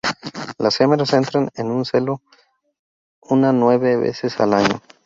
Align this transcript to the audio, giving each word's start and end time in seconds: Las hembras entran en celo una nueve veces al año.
Las 0.57 0.81
hembras 0.81 1.13
entran 1.13 1.51
en 1.53 1.85
celo 1.85 2.23
una 3.21 3.53
nueve 3.53 3.97
veces 3.97 4.39
al 4.39 4.55
año. 4.55 4.81